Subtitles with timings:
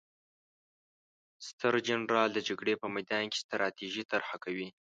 [1.47, 4.67] ستر جنرال د جګړې په میدان کې ستراتیژي طرحه کوي.